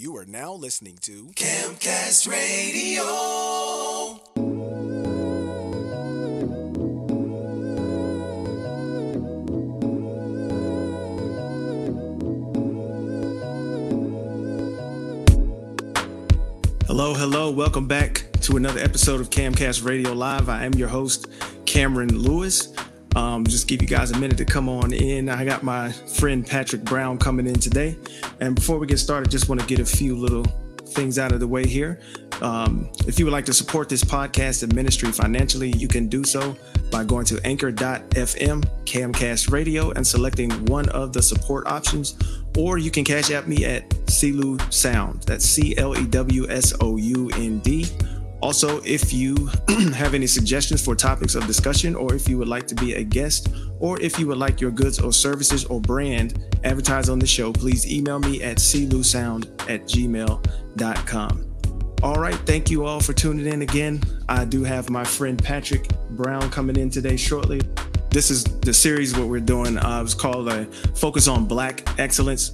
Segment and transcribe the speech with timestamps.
[0.00, 3.02] You are now listening to Camcast Radio.
[16.86, 17.50] Hello, hello.
[17.50, 20.48] Welcome back to another episode of Camcast Radio Live.
[20.48, 21.26] I am your host,
[21.66, 22.72] Cameron Lewis.
[23.20, 25.28] Um, just give you guys a minute to come on in.
[25.28, 27.98] I got my friend Patrick Brown coming in today.
[28.40, 30.44] And before we get started, just want to get a few little
[30.86, 32.00] things out of the way here.
[32.40, 36.24] Um, if you would like to support this podcast and ministry financially, you can do
[36.24, 36.56] so
[36.90, 42.16] by going to anchor.fm, Camcast Radio, and selecting one of the support options.
[42.56, 45.24] Or you can cash at me at CLEW Sound.
[45.24, 47.86] That's C L E W S O U N D.
[48.42, 49.34] Also, if you
[49.94, 53.04] have any suggestions for topics of discussion, or if you would like to be a
[53.04, 57.26] guest, or if you would like your goods or services or brand advertised on the
[57.26, 61.46] show, please email me at clewsound at gmail.com.
[62.02, 64.02] All right, thank you all for tuning in again.
[64.26, 67.60] I do have my friend Patrick Brown coming in today shortly.
[68.10, 69.76] This is the series what we're doing.
[69.76, 70.64] Uh, it's called a
[70.96, 72.50] Focus on Black Excellence.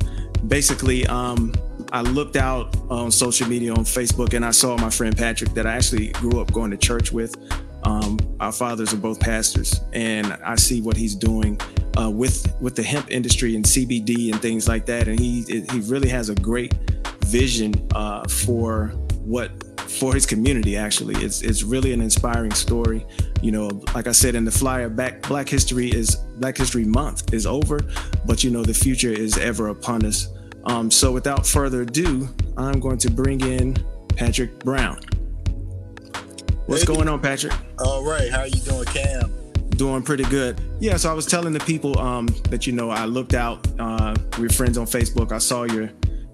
[0.48, 1.55] Basically, um,
[1.92, 5.67] I looked out on social media on Facebook and I saw my friend Patrick that
[5.67, 7.37] I actually grew up going to church with.
[7.84, 11.61] Um, our fathers are both pastors, and I see what he's doing
[11.97, 15.06] uh, with with the hemp industry and CBD and things like that.
[15.06, 16.75] And he he really has a great
[17.27, 18.89] vision uh, for
[19.25, 19.50] what
[19.89, 20.77] for his community.
[20.77, 23.06] Actually, it's it's really an inspiring story.
[23.41, 27.33] You know, like I said in the flyer, back Black History is Black History Month
[27.33, 27.81] is over,
[28.25, 30.28] but you know the future is ever upon us.
[30.67, 33.77] Um, so without further ado, I'm going to bring in
[34.17, 35.00] Patrick Brown.
[36.67, 36.95] What's Hey.
[36.95, 37.53] going on, Patrick?
[37.78, 39.33] All right, how are you doing, Cam?
[39.70, 40.61] Doing pretty good.
[40.81, 43.67] Yeah, so I was telling the people um, that you know I looked out.
[43.78, 45.31] Uh, we're friends on Facebook.
[45.33, 45.91] I saw your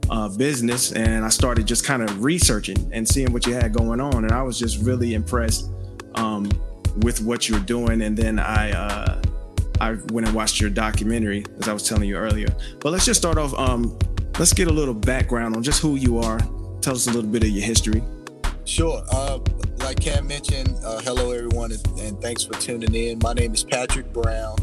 [0.09, 4.01] uh, business, and I started just kind of researching and seeing what you had going
[4.01, 5.71] on, and I was just really impressed
[6.15, 6.49] um,
[7.03, 8.03] with what you're doing.
[8.03, 9.21] And then I uh,
[9.81, 12.49] I went and watched your documentary, as I was telling you earlier.
[12.81, 13.53] But let's just start off.
[13.59, 13.99] Um,
[14.39, 16.39] let's get a little background on just who you are.
[16.81, 18.03] Tell us a little bit of your history.
[18.65, 19.03] Sure.
[19.11, 19.39] Uh,
[19.79, 23.19] like Cam mentioned, uh, hello everyone, and, and thanks for tuning in.
[23.23, 24.57] My name is Patrick Brown.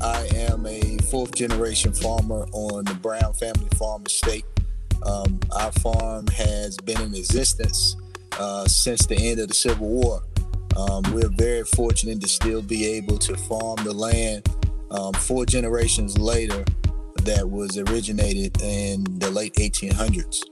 [0.00, 4.44] I am a fourth generation farmer on the Brown family farm estate.
[5.04, 7.96] Um, our farm has been in existence
[8.38, 10.22] uh, since the end of the Civil War.
[10.76, 14.48] Um, we're very fortunate to still be able to farm the land
[14.90, 16.64] um, four generations later
[17.24, 20.42] that was originated in the late 1800s.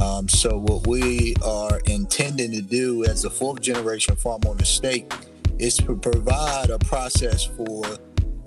[0.00, 4.64] Um, so what we are intending to do as a fourth generation farm on the
[4.64, 5.12] state
[5.58, 7.84] is to provide a process for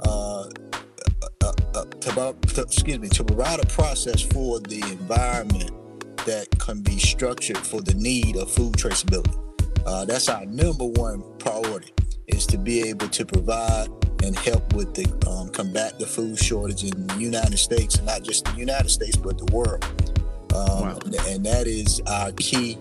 [0.02, 0.50] uh,
[1.42, 5.72] uh, uh, uh, to, to- excuse me to provide a process for the environment
[6.26, 9.36] that can be structured for the need of food traceability.
[9.86, 11.92] Uh, that's our number one priority
[12.28, 13.88] is to be able to provide
[14.24, 18.24] and help with the um, combat the food shortage in the United States and not
[18.24, 19.84] just the United States but the world.
[20.54, 21.00] Um, Wow.
[21.28, 22.78] And that is our key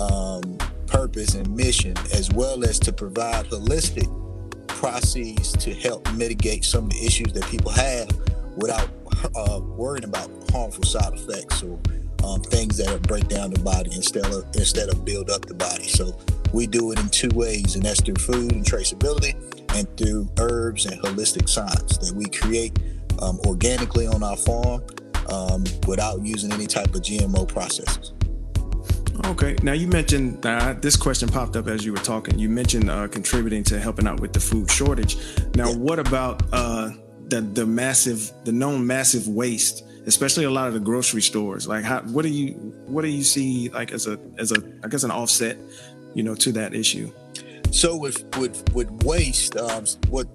[0.00, 0.56] um,
[0.86, 4.08] purpose and mission, as well as to provide holistic
[4.68, 8.08] processes to help mitigate some of the issues that people have
[8.56, 8.88] without
[9.34, 11.78] uh, worrying about harmful side effects or
[12.24, 15.88] um, things that break down the body instead of instead of build up the body.
[15.88, 16.16] So
[16.52, 19.34] we do it in two ways, and that's through food and traceability,
[19.74, 22.78] and through herbs and holistic science that we create
[23.20, 24.82] um, organically on our farm
[25.30, 28.12] um, without using any type of GMO processes.
[29.26, 29.56] Okay.
[29.62, 32.38] Now you mentioned uh, this question popped up as you were talking.
[32.38, 35.16] You mentioned uh, contributing to helping out with the food shortage.
[35.56, 35.76] Now, Yeah.
[35.76, 36.90] what about uh,
[37.28, 41.66] the the massive, the known massive waste, especially a lot of the grocery stores?
[41.66, 42.52] Like, how, what do you
[42.86, 45.58] what do you see like as a as a I guess an offset,
[46.14, 47.10] you know, to that issue?
[47.70, 50.26] So with with with waste, um, what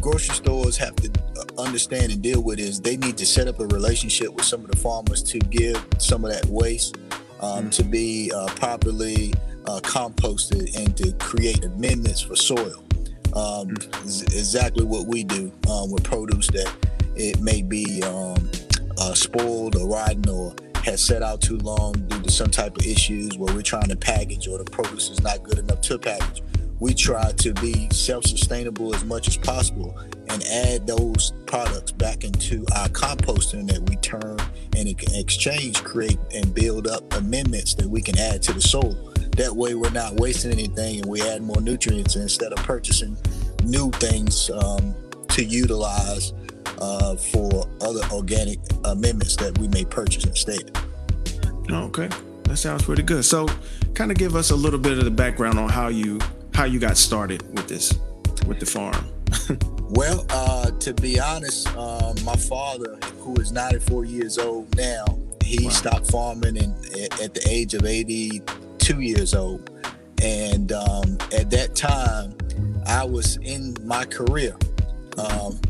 [0.00, 3.60] grocery stores have to uh, understand and deal with is they need to set up
[3.60, 6.96] a relationship with some of the farmers to give some of that waste
[7.40, 9.32] um, to be uh, properly
[9.66, 12.82] uh, composted and to create amendments for soil.
[13.34, 13.74] Um,
[14.04, 16.70] is exactly what we do um, with produce that
[17.16, 18.50] it may be um,
[18.98, 20.54] uh, spoiled or rotten or
[20.84, 23.96] has set out too long due to some type of issues where we're trying to
[23.96, 26.42] package or the produce is not good enough to package.
[26.82, 29.96] We try to be self-sustainable as much as possible
[30.28, 34.36] and add those products back into our composting that we turn
[34.76, 39.14] and exchange create and build up amendments that we can add to the soil.
[39.36, 43.16] That way we're not wasting anything and we add more nutrients instead of purchasing
[43.62, 44.92] new things um,
[45.28, 46.32] to utilize
[46.80, 50.76] uh, for other organic amendments that we may purchase instead.
[51.70, 52.08] Okay.
[52.42, 53.24] that sounds pretty good.
[53.24, 53.46] So,
[53.94, 56.18] kind of give us a little bit of the background on how you
[56.54, 57.98] how you got started with this
[58.46, 59.06] with the farm.
[59.90, 65.04] well, uh, to be honest, um, my father, who is 94 years old now,
[65.44, 65.70] he wow.
[65.70, 66.74] stopped farming in,
[67.22, 69.70] at the age of 82 years old,
[70.22, 72.36] and um, at that time,
[72.86, 74.56] I was in my career,
[75.18, 75.60] um,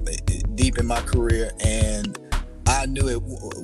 [0.55, 2.19] deep in my career, and
[2.67, 3.23] I knew at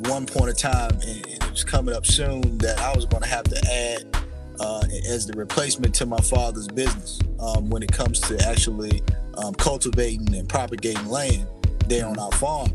[0.09, 3.29] one point in time, and it was coming up soon, that I was going to
[3.29, 4.19] have to add
[4.61, 9.03] uh, as the replacement to my father's business um, when it comes to actually
[9.35, 11.47] um, cultivating and propagating land
[11.87, 12.71] there on our farm.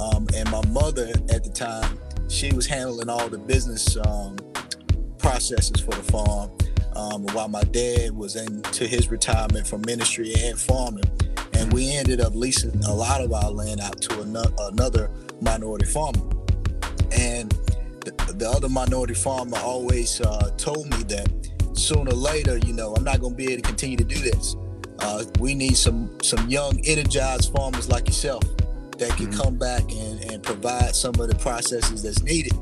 [0.00, 1.98] Um, and my mother at the time,
[2.28, 4.36] she was handling all the business um,
[5.18, 6.50] processes for the farm,
[6.94, 11.04] um, while my dad was into his retirement from ministry and farming.
[11.54, 15.10] And we ended up leasing a lot of our land out to another
[15.40, 16.22] minority farmer.
[17.12, 17.54] And
[18.36, 21.28] the, the other minority farmer always uh, told me that
[21.72, 24.18] sooner or later, you know, I'm not going to be able to continue to do
[24.18, 24.56] this.
[24.98, 28.42] Uh, we need some some young, energized farmers like yourself
[28.98, 29.40] that can mm-hmm.
[29.40, 32.52] come back and, and provide some of the processes that's needed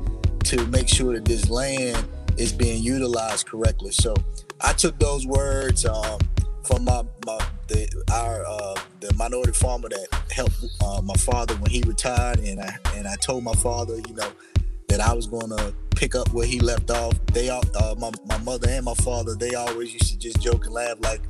[0.43, 2.05] to make sure that this land
[2.37, 3.91] is being utilized correctly.
[3.91, 4.13] So
[4.59, 6.19] I took those words um,
[6.65, 11.71] from my, my the our uh, the minority farmer that helped uh, my father when
[11.71, 14.31] he retired, and I and I told my father, you know,
[14.95, 17.13] that I was going to pick up where he left off.
[17.27, 20.65] They all, uh, my my mother and my father, they always used to just joke
[20.65, 21.21] and laugh like,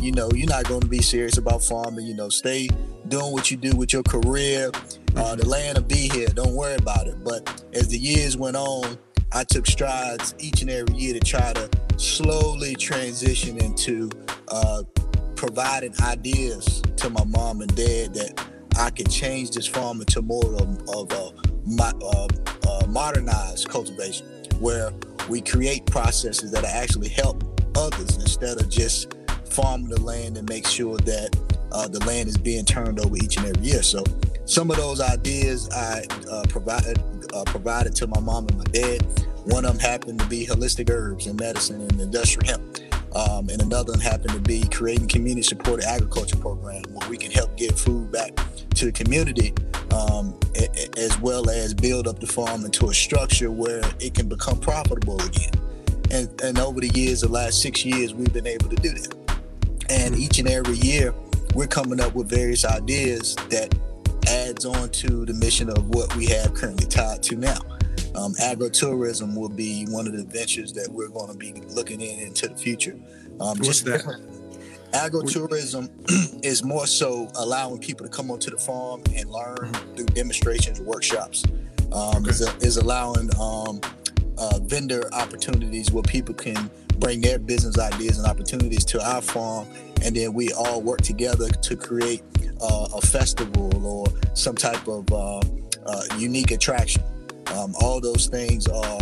[0.00, 2.06] you know, you're not going to be serious about farming.
[2.06, 2.68] You know, stay
[3.08, 4.70] doing what you do with your career.
[5.16, 6.28] Uh, the land will be here.
[6.28, 7.22] Don't worry about it.
[7.22, 8.96] But as the years went on,
[9.32, 11.68] I took strides each and every year to try to
[11.98, 14.10] slowly transition into
[14.48, 14.82] uh,
[15.36, 18.44] providing ideas to my mom and dad that
[18.78, 21.32] I can change this farm into more of, of a
[21.80, 22.28] uh,
[22.68, 24.26] uh, modernized cultivation,
[24.58, 24.92] where
[25.28, 27.44] we create processes that actually help
[27.76, 29.14] others instead of just
[29.44, 31.36] farming the land and make sure that
[31.72, 33.82] uh, the land is being turned over each and every year.
[33.82, 34.04] So
[34.44, 36.98] some of those ideas I uh, provided
[37.32, 39.02] uh, provided to my mom and my dad.
[39.44, 42.78] One of them happened to be holistic herbs and medicine and industrial hemp.
[43.14, 47.30] Um, and another one happened to be creating community supported agriculture program where we can
[47.30, 48.38] help get food back
[48.80, 49.52] to the community
[49.92, 50.38] um,
[50.96, 55.20] as well as build up the farm into a structure where it can become profitable
[55.20, 55.52] again.
[56.10, 59.14] And, and over the years, the last six years, we've been able to do that.
[59.90, 61.12] And each and every year,
[61.54, 63.74] we're coming up with various ideas that
[64.28, 67.58] adds on to the mission of what we have currently tied to now.
[68.14, 72.18] Um, agritourism will be one of the ventures that we're going to be looking in
[72.20, 72.96] into the future.
[73.40, 74.39] Um, What's that?
[74.92, 75.88] Agritourism
[76.44, 79.94] is more so allowing people to come onto the farm and learn mm-hmm.
[79.94, 81.44] through demonstrations and workshops.
[81.92, 82.30] Um, okay.
[82.30, 83.80] is, a, is, allowing um,
[84.38, 89.66] uh, vendor opportunities where people can bring their business ideas and opportunities to our farm,
[90.04, 92.22] and then we all work together to create
[92.60, 95.40] uh, a festival or some type of uh,
[95.86, 97.02] uh unique attraction.
[97.54, 99.00] Um, all those things are,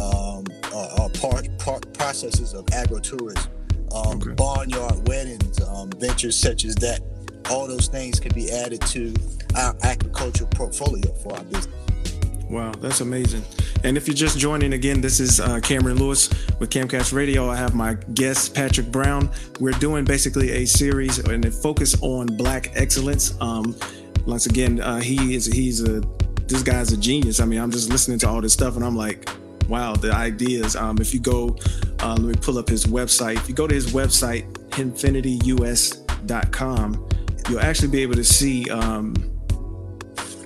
[0.00, 0.44] um,
[0.74, 3.48] are, are part, part processes of agritourism
[3.92, 4.32] um, okay.
[4.32, 7.00] barnyard weddings, um, ventures such as that.
[7.50, 9.14] All those things can be added to
[9.56, 11.68] our agricultural portfolio for our business.
[12.48, 13.42] Wow, that's amazing.
[13.84, 16.28] And if you're just joining again, this is uh, Cameron Lewis
[16.58, 17.50] with Camcast Radio.
[17.50, 19.30] I have my guest, Patrick Brown.
[19.60, 23.34] We're doing basically a series and a focus on Black excellence.
[23.40, 23.76] Um,
[24.26, 26.02] once again, uh, he is he's a
[26.46, 27.40] this guy's a genius.
[27.40, 29.28] I mean, I'm just listening to all this stuff and I'm like,
[29.68, 30.76] wow, the ideas.
[30.76, 31.56] Um, if you go,
[32.00, 33.36] uh, let me pull up his website.
[33.36, 37.08] If you go to his website, hempfinityus.com,
[37.48, 39.14] you'll actually be able to see um,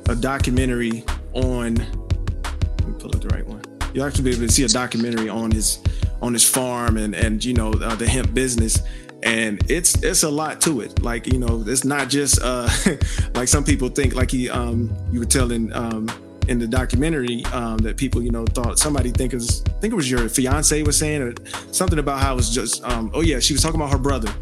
[0.08, 1.74] a documentary on.
[1.74, 3.62] Let me pull up the right one.
[3.94, 5.80] You'll actually be able to see a documentary on his
[6.20, 8.82] on his farm and and you know uh, the hemp business
[9.22, 12.68] and it's it's a lot to it like you know it's not just uh
[13.34, 16.08] like some people think like he um you were telling um
[16.48, 19.92] in the documentary um, that people, you know, thought somebody think it was, I think
[19.92, 21.34] it was your fiance was saying or
[21.72, 24.32] something about how it was just, um, oh yeah, she was talking about her brother,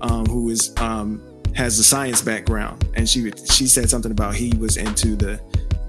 [0.00, 1.22] um, who is um,
[1.54, 5.40] has a science background, and she she said something about he was into the,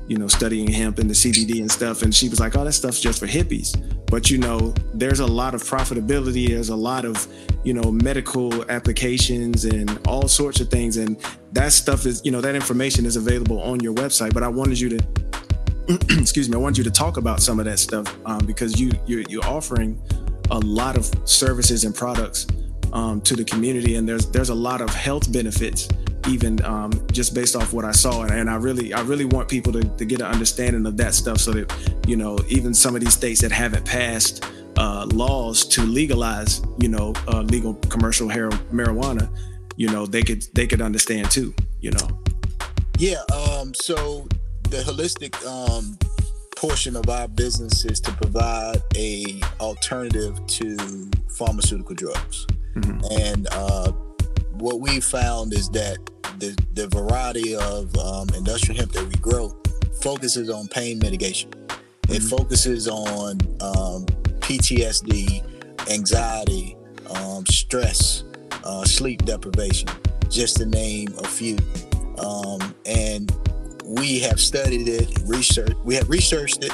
[0.07, 2.73] you know, studying hemp and the CBD and stuff, and she was like, oh, that
[2.73, 3.75] stuff's just for hippies.
[4.07, 6.49] But you know, there's a lot of profitability.
[6.49, 7.27] There's a lot of,
[7.63, 11.17] you know, medical applications and all sorts of things, and
[11.53, 14.33] that stuff is, you know, that information is available on your website.
[14.33, 14.99] But I wanted you to
[16.09, 18.91] excuse me, I want you to talk about some of that stuff um, because you
[19.05, 20.01] you're, you're, offering
[20.51, 22.47] a lot of services and products
[22.93, 25.89] um, to the community, and there's there's a lot of health benefits
[26.29, 29.49] even um, just based off what I saw, and, and, I really I really want
[29.49, 32.95] people to, to get an understanding of that stuff so that you know even some
[32.95, 34.45] of these states that haven't passed
[34.77, 39.29] uh, laws to legalize, you know, uh, legal commercial hair, marijuana,
[39.75, 42.21] you know, they could they could understand too, you know.
[42.97, 43.21] Yeah.
[43.33, 44.27] Um, so
[44.73, 45.95] the holistic um,
[46.55, 53.19] portion of our business is to provide a alternative to pharmaceutical drugs, Mhm.
[53.21, 53.91] and uh,
[54.57, 55.97] what we found is that
[56.39, 59.55] the the variety of um, industrial hemp that we grow
[60.01, 61.51] focuses on pain mitigation.
[62.09, 62.29] It Mhm.
[62.37, 64.07] focuses on um,
[64.41, 65.43] PTSD,
[65.91, 66.75] anxiety,
[67.11, 68.23] um, stress,
[68.63, 69.87] uh, sleep deprivation,
[70.29, 71.57] just to name a few.
[72.17, 73.31] Um, and
[73.93, 75.73] we have studied it, research.
[75.83, 76.71] We have researched it.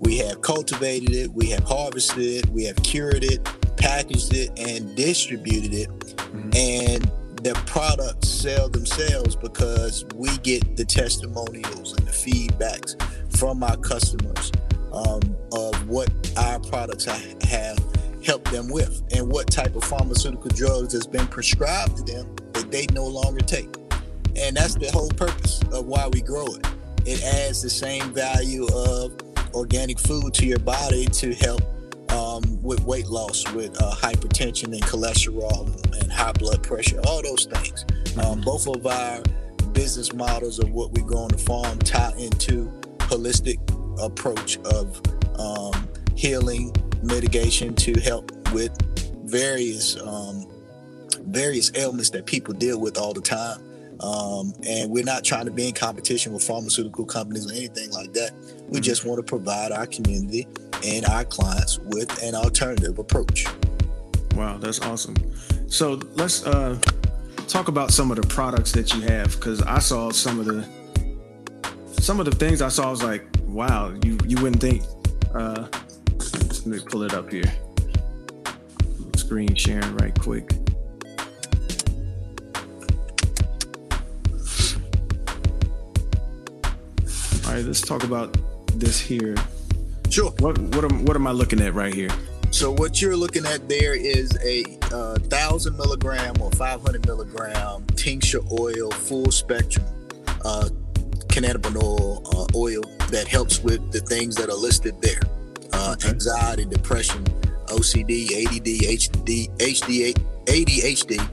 [0.00, 1.32] We have cultivated it.
[1.32, 2.46] We have harvested it.
[2.50, 3.42] We have cured it,
[3.76, 5.88] packaged it, and distributed it.
[6.18, 6.54] Mhm.
[6.54, 7.10] And
[7.42, 12.94] the products sell themselves because we get the testimonials and the feedbacks
[13.36, 14.52] from our customers
[14.92, 15.20] um,
[15.52, 17.78] of what our products have
[18.22, 22.70] helped them with and what type of pharmaceutical drugs has been prescribed to them that
[22.70, 23.68] they no longer take.
[24.36, 26.66] And that's the whole purpose of why we grow it.
[27.06, 29.12] It adds the same value of
[29.54, 31.62] organic food to your body to help
[32.12, 37.22] um, with weight loss, with uh, hypertension and cholesterol and, and high blood pressure, all
[37.22, 37.84] those things.
[38.22, 39.22] Um, both of our
[39.72, 42.66] business models of what we grow on the farm tie into
[42.98, 43.58] holistic
[44.02, 45.00] approach of
[45.38, 48.76] um, healing, mitigation to help with
[49.24, 50.46] various um,
[51.28, 53.60] various ailments that people deal with all the time.
[54.00, 58.12] Um, and we're not trying to be in competition with pharmaceutical companies or anything like
[58.14, 58.32] that.
[58.68, 58.82] We Mhm.
[58.82, 60.46] just want to provide our community
[60.84, 63.46] and our clients with an alternative approach.
[64.36, 65.16] Wow, that's awesome.
[65.68, 66.78] So let's uh,
[67.46, 70.64] talk about some of the products that you have, because I saw some of the
[72.00, 72.88] some of the things I saw.
[72.88, 74.82] I was like, wow, you you wouldn't think.
[75.34, 75.66] Uh,
[76.18, 77.52] let me pull it up here.
[79.16, 80.54] Screen sharing right quick.
[87.60, 88.36] Right, let's talk about
[88.74, 89.36] this here.
[90.08, 90.30] Sure.
[90.38, 92.10] What what am what am I looking at right here?
[92.50, 98.40] So what you're looking at there is a uh, thousand milligram or 500 milligram tincture
[98.50, 99.86] oil, full spectrum
[100.44, 100.68] uh,
[101.28, 105.20] cannabinol uh, oil that helps with the things that are listed there:
[105.72, 106.08] uh, Okay.
[106.08, 107.22] anxiety, depression,
[107.66, 108.66] OCD, ADD,
[108.98, 110.12] HD, HD,
[110.46, 111.28] ADHD,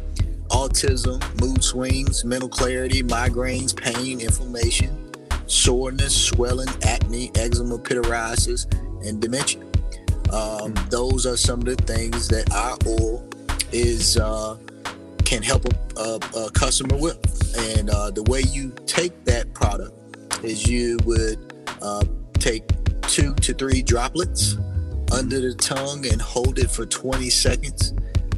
[0.50, 5.07] autism, mood swings, mental clarity, migraines, pain, inflammation,
[5.48, 8.72] soreness, swelling, acne, eczema, pityriasis,
[9.08, 9.64] and dementia.
[10.32, 13.28] Um, those are some of the things that our oil
[13.72, 14.58] is uh,
[15.24, 17.18] can help a, a, a customer with.
[17.76, 19.94] And uh, the way you take that product
[20.44, 22.64] is you would uh, take
[23.04, 24.58] two to three droplets
[25.12, 27.94] under the tongue and hold it for 20 seconds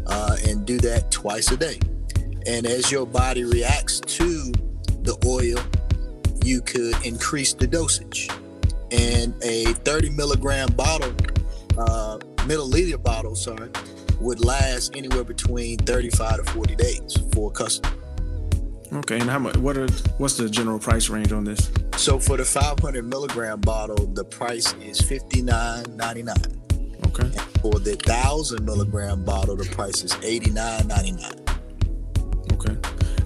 [0.07, 1.79] uh, and do that twice a day.
[2.45, 4.51] And as your body reacts to
[5.01, 5.61] the oil,
[6.43, 8.29] you could increase the dosage.
[8.91, 11.13] And a 30 milligram bottle
[11.79, 12.17] uh,
[12.47, 13.69] milliliter bottle, sorry,
[14.19, 17.95] would last anywhere between 35 to 40 days for a customer.
[18.91, 19.55] Okay, and how much?
[19.57, 21.69] What are what's the general price range on this?
[21.95, 26.55] So for the 500 milligram bottle, the price is 59.99.
[27.07, 27.29] Okay.
[27.61, 31.49] For the 1,000 milligram bottle, the price is 89.99.
[32.53, 32.75] Okay.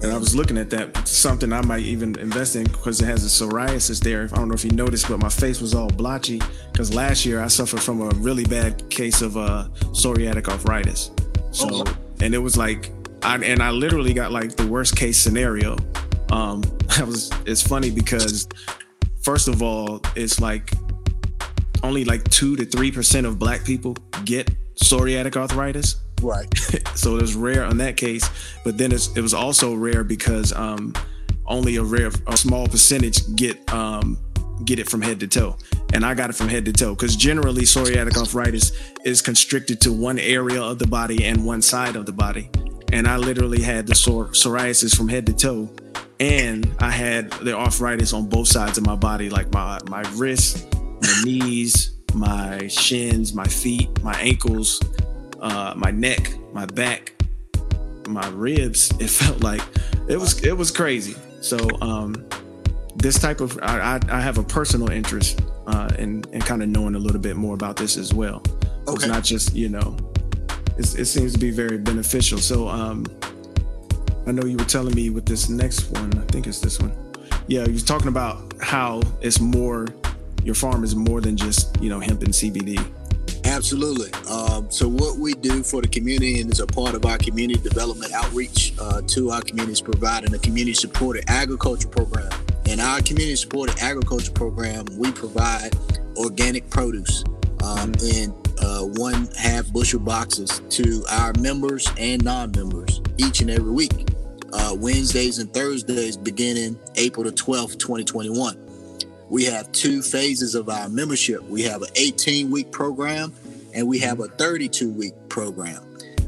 [0.04, 3.24] And I was looking at that, something I might even invest in because it has
[3.24, 4.24] a psoriasis there.
[4.24, 7.40] I don't know if you noticed, but my face was all blotchy because last year
[7.40, 11.10] I suffered from a really bad case of uh, psoriatic arthritis.
[11.52, 11.84] So, Oh.
[12.20, 12.90] and it was like,
[13.22, 15.78] I, and I literally got like the worst case scenario.
[16.30, 16.62] Um,
[16.98, 18.46] I was, it's funny because
[19.22, 20.70] first of all, it's like
[21.82, 23.96] only like two to three percent of black people
[24.26, 26.48] get psoriatic arthritis Right.
[26.94, 28.28] so it was rare on that case
[28.64, 30.94] but then it was also rare because um,
[31.46, 34.18] only a rare a small percentage get um,
[34.64, 35.56] get it from head to toe.
[35.92, 38.72] And i got it from head to toe because generally psoriatic arthritis
[39.04, 42.50] is constricted to one area of the body and one side of the body.
[42.92, 45.70] And i literally had the psor- psoriasis from head to toe
[46.20, 50.64] and i had the arthritis on both sides of my body like my my wrists
[51.02, 54.80] my knees my shins my feet my ankles
[55.44, 57.12] uh, my neck, my back,
[58.08, 58.92] my ribs.
[59.00, 59.62] It felt like
[60.08, 61.14] it was it was crazy.
[61.40, 62.26] So um,
[62.96, 66.68] this type of I, I, I have a personal interest uh, in in kind of
[66.68, 68.42] knowing a little bit more about this as well.
[68.86, 69.08] So It's Okay.
[69.12, 69.96] not just you know,
[70.78, 72.38] it's, it seems to be very beneficial.
[72.38, 73.04] So um,
[74.26, 76.10] I know you were telling me with this next one.
[76.18, 76.92] I think it's this one.
[77.46, 79.86] Yeah, you was talking about how it's more.
[80.42, 82.78] Your farm is more than just you know hemp and CBD.
[83.44, 84.10] Absolutely.
[84.28, 87.60] Um, so what we do for the community and is a part of our community
[87.60, 92.30] development outreach uh, to our communities, providing a community supported agriculture program.
[92.66, 95.76] In our community supported agriculture program, we provide
[96.16, 97.22] organic produce
[97.62, 103.70] um, in uh, one half bushel boxes to our members and non-members each and every
[103.70, 103.92] week.
[104.52, 108.63] Uh, Wednesdays and Thursdays beginning April the 12th, 2021
[109.34, 111.42] we have two phases of our membership.
[111.48, 113.32] We have an 18 week program
[113.74, 115.82] and we have a 32 week program.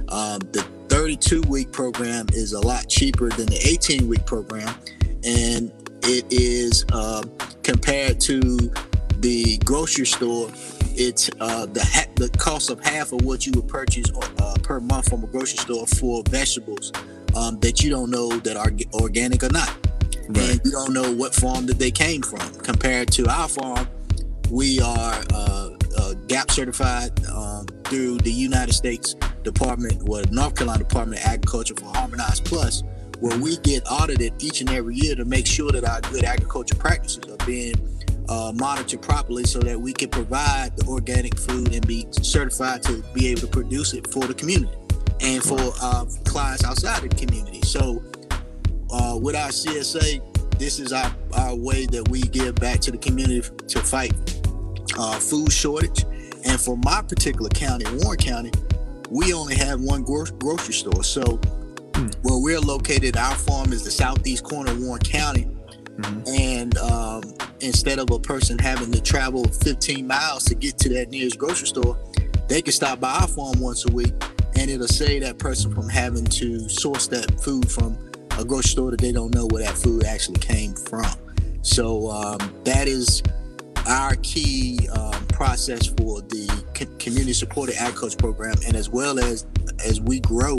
[0.09, 4.75] Um, the 32 week program is a lot cheaper than the 18 week program,
[5.23, 5.71] and
[6.03, 7.23] it is uh,
[7.63, 8.73] compared to
[9.21, 10.51] the grocery store.
[10.97, 14.11] It's uh, the ha- the cost of half of what you would purchase
[14.41, 16.91] uh, per month from a grocery store for vegetables
[17.37, 19.73] um, that you don't know that are organic or not
[20.29, 20.51] right.
[20.51, 22.49] and you don't know what farm that they came from.
[22.61, 23.89] Compared to our farm,
[24.51, 30.83] we are uh, uh, GAP certified um, through the United States Department, well, North Carolina
[30.83, 32.83] Department of Agriculture for Harmonized Plus,
[33.21, 36.75] where we get audited each and every year to make sure that our good agriculture
[36.75, 37.75] practices are being
[38.29, 43.03] uh, monitored properly so that we can provide the organic food and be certified to
[43.15, 44.75] be able to produce it for the community
[45.21, 47.63] and for uh, clients outside of the community.
[47.63, 48.03] So
[48.91, 52.99] uh, with our CSA, this is our, our way that we give back to the
[52.99, 54.13] community to fight
[54.99, 56.05] uh, food shortage.
[56.45, 58.53] And for my particular county, Warren County,
[59.11, 61.05] we only have one gro- grocery store.
[61.05, 61.23] So
[61.95, 62.07] hmm.
[62.23, 65.49] where we're located, our farm is the southeast corner of Warren County.
[65.97, 66.23] Mm-hmm.
[66.29, 67.23] And um,
[67.61, 71.69] instead of a person having to travel 15 miles to get to that nearest grocery
[71.69, 71.99] store,
[72.49, 74.13] they can stop by our farm once a week
[74.57, 77.99] and it'll save that person from having to source that food from
[78.39, 81.07] a grocery store that they don't know where that food actually came from.
[81.63, 83.23] So um, that is
[83.87, 86.47] our key um, process for the
[86.99, 89.47] community supported agriculture program, and as well as
[89.85, 90.57] as we grow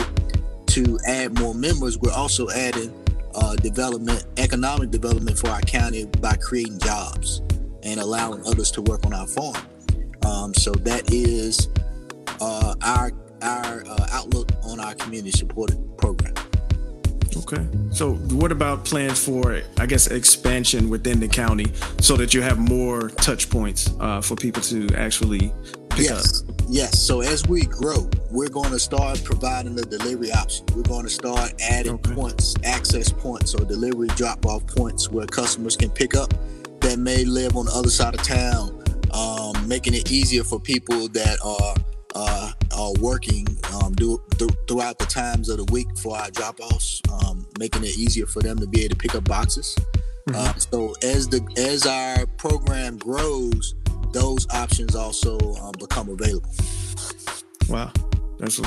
[0.66, 2.92] to add more members, we're also adding
[3.34, 7.42] uh, development, economic development for our county by creating jobs
[7.82, 9.56] and allowing others to work on our farm.
[10.24, 11.68] Um, so that is
[12.40, 16.34] uh, our our uh, outlook on our community supported program.
[17.38, 17.66] Okay.
[17.92, 21.66] So, what about plans for, I guess, expansion within the county
[22.00, 25.52] so that you have more touch points uh, for people to actually
[25.90, 26.42] pick yes.
[26.42, 26.56] up?
[26.68, 26.98] Yes.
[26.98, 30.66] So, as we grow, we're going to start providing the delivery option.
[30.74, 32.14] We're going to start adding okay.
[32.14, 36.34] points, access points, or delivery drop off points where customers can pick up
[36.80, 41.08] that may live on the other side of town, um, making it easier for people
[41.08, 41.74] that are
[42.18, 46.58] uh, are working um, do, do, throughout the times of the week for our drop
[46.60, 49.76] offs, um, making it easier for them to be able to pick up boxes.
[50.28, 50.34] Mm-hmm.
[50.34, 53.74] Uh, so as the as our program grows,
[54.12, 56.50] those options also um, become available.
[57.68, 57.92] Wow,
[58.38, 58.60] that's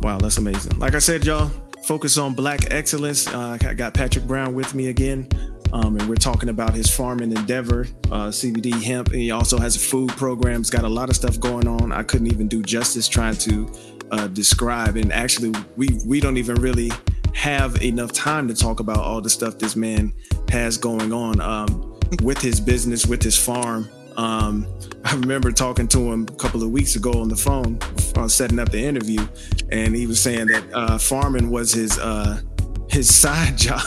[0.00, 0.78] wow, that's amazing.
[0.78, 1.50] Like I said, y'all,
[1.84, 3.26] focus on black excellence.
[3.26, 5.28] Uh, I got Patrick Brown with me again.
[5.72, 9.08] Um, and we're talking about his farming endeavor, uh, CBD hemp.
[9.08, 10.60] And he also has a food program.
[10.60, 11.92] He's got a lot of stuff going on.
[11.92, 13.70] I couldn't even do justice trying to
[14.10, 14.96] uh, describe.
[14.96, 16.90] And actually, we we don't even really
[17.34, 20.12] have enough time to talk about all the stuff this man
[20.50, 23.88] has going on um, with his business, with his farm.
[24.16, 24.66] Um,
[25.04, 27.78] I remember talking to him a couple of weeks ago on the phone,
[28.16, 29.26] uh, setting up the interview,
[29.70, 32.40] and he was saying that uh, farming was his uh,
[32.88, 33.80] his side job.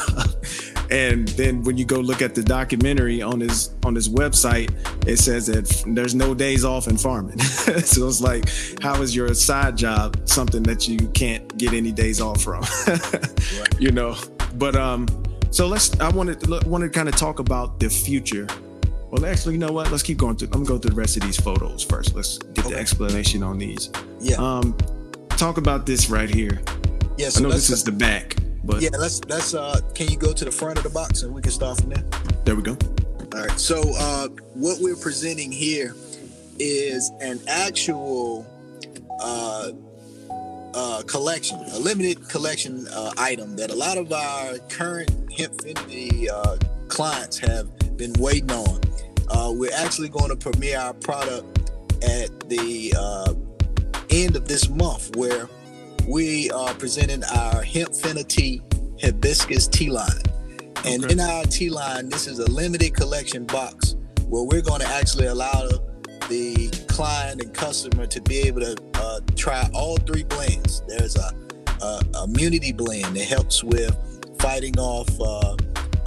[0.91, 4.71] And then when you go look at the documentary on his on his website
[5.07, 7.37] it says that there's no days off in farming.
[7.85, 8.49] So it's like
[8.81, 12.61] how is your side job something that you can't get any days off from?
[12.87, 13.67] Right.
[13.79, 14.15] you know
[14.55, 15.07] but um
[15.51, 18.47] so let's i wanted to wanted to kind of talk about the future.
[19.09, 19.91] Well actually you know what?
[19.91, 22.15] Let's keep going through i'm gonna go through the rest of these photos first.
[22.15, 22.75] Let's get okay.
[22.75, 23.91] the explanation on these.
[24.19, 24.35] Yeah.
[24.37, 24.75] Um
[25.29, 26.61] talk about this right here.
[27.17, 30.07] Yes yeah, so i know this is the back but yeah, let's let's uh can
[30.09, 32.03] you go to the front of the box and we can start from there?
[32.43, 32.77] There we go.
[33.33, 33.59] All right.
[33.59, 35.95] So uh what we're presenting here
[36.59, 38.45] is an actual
[39.21, 39.71] uh
[40.75, 46.57] uh, collection, a limited collection uh, item that a lot of our current Hempfinity uh,
[46.89, 48.81] clients have been waiting on.
[49.29, 51.71] Uh, we're actually going to premiere our product
[52.03, 53.33] at the uh,
[54.09, 55.47] end of this month, where
[56.07, 58.61] we are presenting our Hempfinity
[59.01, 60.21] Hibiscus tea line.
[60.85, 61.13] And okay.
[61.13, 63.95] in our tea line, this is a limited collection box
[64.27, 65.67] where we're going to actually allow
[66.29, 70.81] the client and customer to be able to uh, try all three blends.
[70.87, 71.31] There's a,
[71.81, 73.95] a, immunity blend that helps with
[74.39, 75.55] fighting off uh,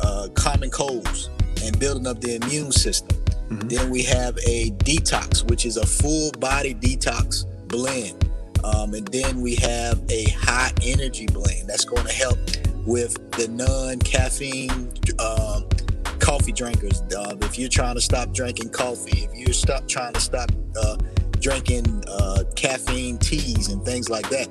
[0.00, 1.28] uh, common colds
[1.64, 3.16] and building up the immune system.
[3.18, 3.68] Mm-hmm.
[3.68, 8.27] Then we have a detox, which is a full body detox blend.
[8.64, 12.38] Um, and then we have a high energy blend that's going to help
[12.86, 15.68] with the non caffeine um,
[16.18, 17.02] coffee drinkers.
[17.16, 20.96] Uh, if you're trying to stop drinking coffee, if you're stop trying to stop uh,
[21.40, 24.48] drinking uh, caffeine teas and things like that,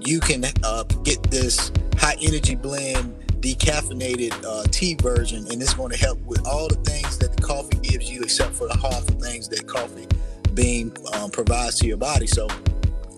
[0.00, 5.90] you can uh, get this high energy blend decaffeinated uh, tea version, and it's going
[5.90, 9.18] to help with all the things that the coffee gives you, except for the harmful
[9.18, 10.06] things that coffee
[10.54, 12.26] bean um, provides to your body.
[12.26, 12.48] So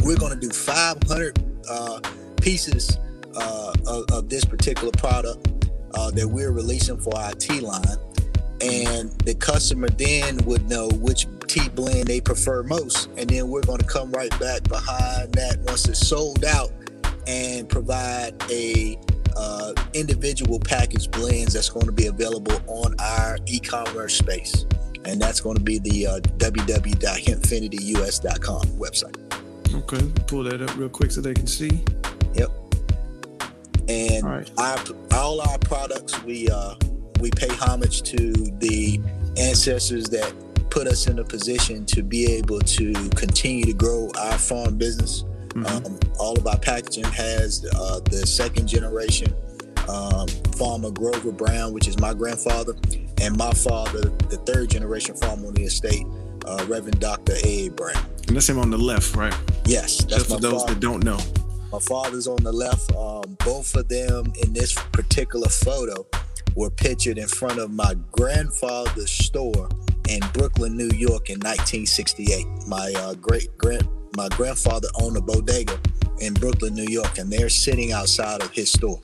[0.03, 1.39] we're going to do 500
[1.69, 2.01] uh,
[2.41, 2.99] pieces
[3.37, 7.83] uh, of, of, this particular product uh, that we're releasing for our tea line.
[8.61, 13.09] And the customer then would know which tea blend they prefer most.
[13.17, 16.71] And then we're going to come right back behind that once it's sold out
[17.27, 18.99] and provide a
[19.37, 24.67] uh, individual package blends that's going to be available on our e-commerce space
[25.05, 29.17] and that's going to be the uh, www.hempfinityus.com website
[29.75, 31.83] okay pull that up real quick so they can see
[32.35, 32.51] yep
[33.89, 34.51] and all, right.
[34.59, 34.79] our,
[35.13, 36.75] all our products we uh,
[37.21, 39.01] we pay homage to the
[39.37, 40.33] ancestors that
[40.71, 45.25] put us in a position to be able to continue to grow our farm business
[45.55, 45.87] Mm-hmm.
[45.87, 49.35] Um, all of our packaging has uh, the second generation
[49.89, 52.75] um, farmer Grover Brown, which is my grandfather,
[53.21, 56.07] and my father, the third generation farmer on the estate,
[56.47, 57.35] uh, Reverend Dr.
[57.45, 57.69] A.
[57.71, 58.05] Brown.
[58.29, 59.35] And that's him on the left, right?
[59.65, 60.75] Yes, that's Just for those father.
[60.75, 61.19] that don't know.
[61.73, 62.95] My father's on the left.
[62.95, 66.07] Um, both of them in this particular photo
[66.55, 69.69] were pictured in front of my grandfather's store
[70.09, 72.47] in Brooklyn, New York in 1968.
[72.67, 75.79] My uh, great grand my grandfather owned a bodega
[76.21, 79.01] in Brooklyn, New York, and they're sitting outside of his store.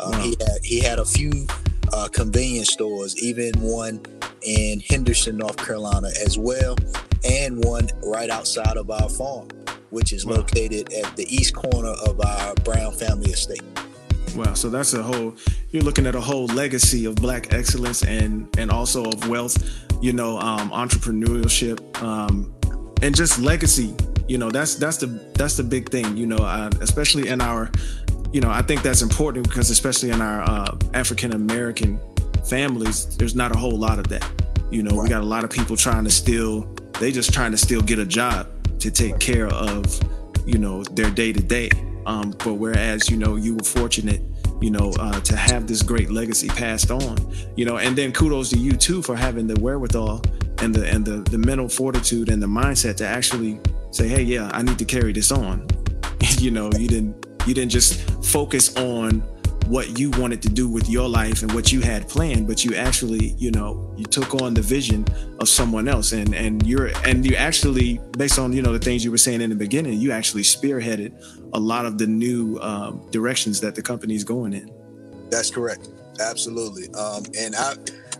[0.00, 0.20] Uh, wow.
[0.20, 1.46] He had he had a few
[1.92, 4.00] uh, convenience stores, even one
[4.48, 6.76] in Henderson, North Carolina, as well,
[7.24, 9.48] and one right outside of our farm,
[9.90, 13.62] which is located at the east corner of our Brown family estate.
[14.34, 15.34] Wow, so that's a whole.
[15.70, 19.56] You're looking at a whole legacy of Black excellence and and also of wealth,
[20.00, 22.54] you know, um, entrepreneurship, um,
[23.02, 23.94] and just legacy
[24.28, 27.70] you know that's that's the that's the big thing you know uh, especially in our
[28.30, 31.98] you know i think that's important because especially in our uh, african american
[32.48, 34.28] families there's not a whole lot of that
[34.70, 35.04] you know right.
[35.04, 36.62] we got a lot of people trying to still
[37.00, 39.84] they just trying to still get a job to take care of
[40.46, 41.70] you know their day to day
[42.06, 44.20] um but whereas you know you were fortunate
[44.60, 47.16] you know uh, to have this great legacy passed on
[47.56, 50.22] you know and then kudos to you too for having the wherewithal
[50.60, 54.50] and the and the the mental fortitude and the mindset to actually say, hey, yeah,
[54.52, 55.66] I need to carry this on.
[56.38, 59.22] you know, you didn't you didn't just focus on
[59.68, 62.74] what you wanted to do with your life and what you had planned, but you
[62.74, 65.06] actually, you know, you took on the vision
[65.40, 69.04] of someone else and and you're and you actually, based on, you know, the things
[69.04, 71.12] you were saying in the beginning, you actually spearheaded
[71.52, 74.70] a lot of the new um, directions that the company is going in.
[75.30, 75.88] That's correct.
[76.20, 76.92] Absolutely.
[76.94, 77.74] Um, and I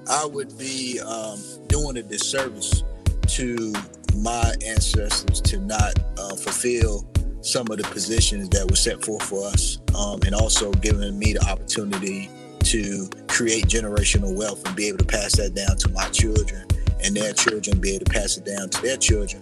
[0.09, 2.83] I would be um, doing a disservice
[3.29, 3.73] to
[4.17, 7.07] my ancestors to not uh, fulfill
[7.41, 11.33] some of the positions that were set forth for us, um, and also giving me
[11.33, 12.31] the opportunity
[12.65, 16.67] to create generational wealth and be able to pass that down to my children
[17.03, 19.41] and their children be able to pass it down to their children.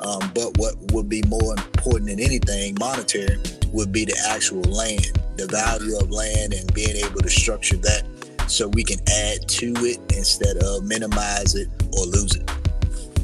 [0.00, 3.38] Um, but what would be more important than anything, monetary,
[3.72, 8.04] would be the actual land, the value of land, and being able to structure that
[8.46, 12.50] so we can add to it instead of minimize it or lose it.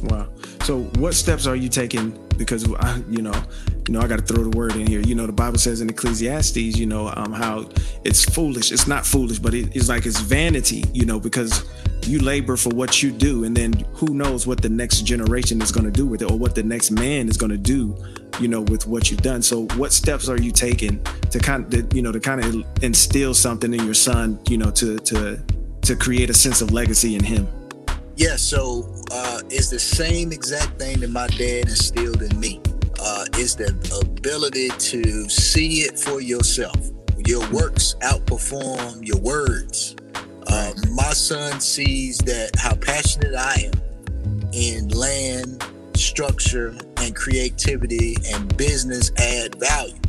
[0.04, 0.28] Wow.
[0.64, 2.18] So, what steps are you taking?
[2.36, 3.44] Because I, you know,
[3.86, 5.00] you know, I got to throw the word in here.
[5.00, 7.68] You know, the Bible says in Ecclesiastes, you know, um, how
[8.04, 8.72] it's foolish.
[8.72, 10.84] It's not foolish, but it, it's like it's vanity.
[10.92, 11.64] You know, because
[12.06, 15.70] you labor for what you do, and then who knows what the next generation is
[15.70, 17.96] going to do with it, or what the next man is going to do.
[18.40, 19.42] You know, with what you've done.
[19.42, 23.32] So, what steps are you taking to kind of, you know, to kind of instill
[23.34, 24.40] something in your son?
[24.48, 25.40] You know, to to
[25.82, 27.46] to create a sense of legacy in him.
[28.16, 32.60] Yeah, so uh, it's the same exact thing that my dad instilled in me.
[33.06, 33.68] Uh, it's the
[34.00, 36.76] ability to see it for yourself.
[37.26, 39.94] Your works outperform your words.
[40.46, 45.62] Uh, my son sees that how passionate I am in land,
[45.94, 50.00] structure, and creativity and business add value.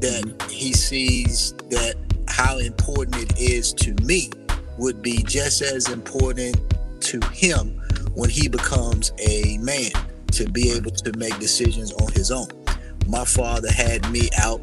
[0.00, 0.48] That mm-hmm.
[0.48, 1.96] he sees that
[2.28, 4.30] how important it is to me
[4.78, 6.56] would be just as important
[7.00, 7.82] to him
[8.14, 9.90] when he becomes a man
[10.32, 12.48] to be able to make decisions on his own.
[13.06, 14.60] My father had me out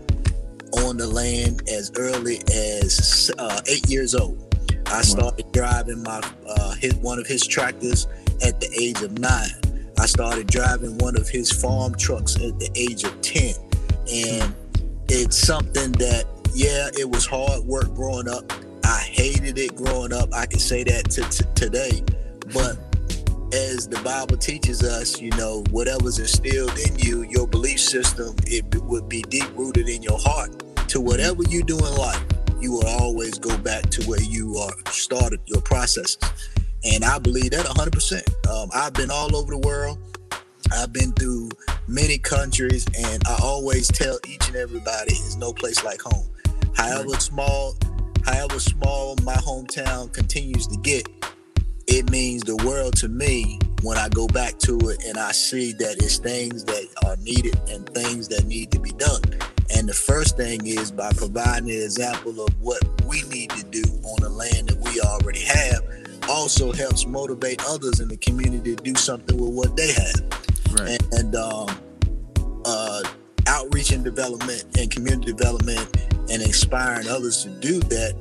[0.83, 4.41] on the land as early as uh, eight years old.
[4.87, 8.07] I started driving my uh, his, one of his tractors
[8.45, 9.49] at the age of nine.
[9.97, 13.55] I started driving one of his farm trucks at the age of 10.
[14.11, 14.55] And
[15.07, 18.51] it's something that, yeah, it was hard work growing up.
[18.83, 20.33] I hated it growing up.
[20.33, 22.03] I can say that to, to today.
[22.53, 22.77] But
[23.55, 28.65] as the Bible teaches us, you know, whatever's instilled in you, your belief system, it
[28.83, 30.51] would be deep rooted in your heart.
[30.89, 32.23] To whatever you do in life,
[32.59, 36.17] you will always go back to where you are started your processes.
[36.83, 38.47] And I believe that 100%.
[38.49, 39.99] Um, I've been all over the world.
[40.73, 41.49] I've been through
[41.87, 46.27] many countries, and I always tell each and everybody, "Is no place like home."
[46.75, 47.75] However small,
[48.25, 51.07] however small my hometown continues to get,
[52.15, 55.97] means the world to me when I go back to it and I see that
[55.97, 59.21] it's things that are needed and things that need to be done.
[59.75, 63.83] And the first thing is by providing an example of what we need to do
[64.05, 65.81] on the land that we already have,
[66.29, 70.21] also helps motivate others in the community to do something with what they have.
[70.71, 70.91] Right.
[70.91, 71.67] And, and um,
[72.63, 73.03] uh,
[73.45, 75.85] outreach and development and community development
[76.31, 78.15] and inspiring others to do that,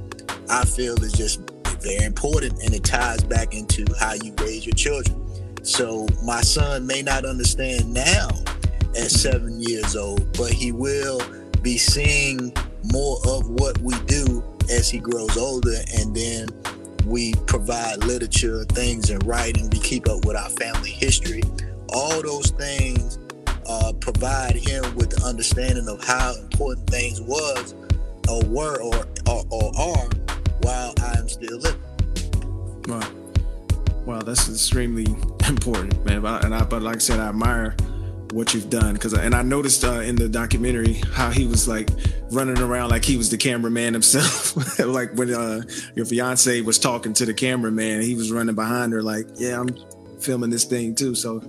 [0.50, 1.53] I feel is just
[1.84, 5.20] very important and it ties back into how you raise your children.
[5.62, 8.28] So my son may not understand now
[8.96, 11.20] at seven years old, but he will
[11.62, 12.52] be seeing
[12.92, 16.48] more of what we do as he grows older and then
[17.06, 21.42] we provide literature, things in writing, we keep up with our family history.
[21.90, 23.18] All those things
[23.66, 27.74] uh, provide him with the understanding of how important things was
[28.28, 30.08] or were or, or, or are
[30.64, 31.80] while I am still living.
[34.06, 34.20] Wow.
[34.24, 35.04] That's extremely
[35.48, 36.22] important, man.
[36.22, 37.76] But, and I, but like I said, I admire
[38.32, 41.88] what you've done because, and I noticed uh, in the documentary how he was like
[42.30, 44.78] running around like he was the cameraman himself.
[44.78, 45.62] like when uh,
[45.94, 49.68] your fiance was talking to the cameraman, he was running behind her like, "Yeah, I'm
[50.20, 51.42] filming this thing too." So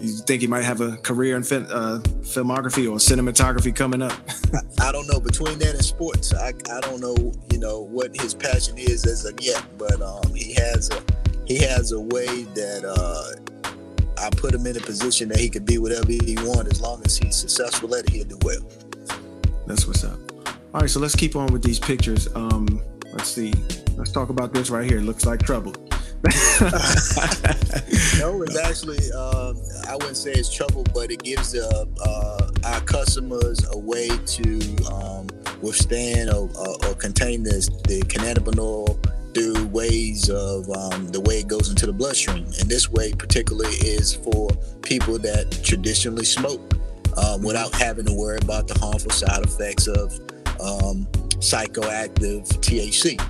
[0.00, 4.12] you think he might have a career in uh, filmography or cinematography coming up?
[4.80, 5.20] I don't know.
[5.20, 7.32] Between that and sports, I, I don't know.
[7.52, 11.00] You know what his passion is as of yet, but um, he has a
[11.46, 15.66] he has a way that uh, I put him in a position that he could
[15.66, 18.10] be whatever he wants as long as he's successful at it.
[18.10, 18.60] He'll do well.
[19.66, 20.18] That's what's up.
[20.74, 22.28] All right, so let's keep on with these pictures.
[22.34, 23.52] Um, let's see.
[23.96, 25.00] Let's talk about this right here.
[25.00, 25.72] Looks like trouble.
[28.18, 32.80] no, it's actually um, I wouldn't say it's trouble, but it gives uh, uh, our
[32.80, 35.26] customers a way to um,
[35.60, 38.96] withstand or, or, contain this the cannabinoid
[39.34, 42.44] through ways of um, the way it goes into the bloodstream.
[42.58, 46.72] And this way, particularly, is for people that traditionally smoke
[47.18, 50.12] um, without having to worry about the harmful side effects of
[50.58, 51.06] um,
[51.40, 53.20] psychoactive THC.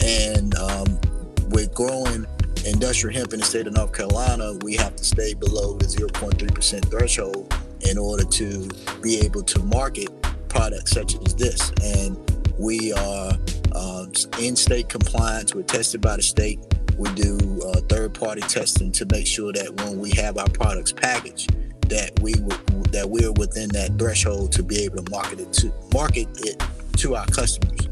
[0.00, 1.00] And um,
[1.50, 2.26] with growing
[2.66, 6.90] industrial hemp in the state of North Carolina, we have to stay below the 0.3%
[6.90, 8.68] threshold in order to
[9.02, 10.08] be able to market
[10.48, 11.72] products such as this.
[11.82, 12.16] And
[12.58, 13.32] we are
[13.72, 14.06] uh,
[14.40, 15.54] in state compliance.
[15.54, 16.58] We're tested by the state.
[16.96, 20.92] We do uh, third party testing to make sure that when we have our products
[20.92, 21.54] packaged,
[21.88, 25.72] that we w- that we're within that threshold to be able to market it to
[25.92, 26.62] market it
[26.98, 27.88] to our customers.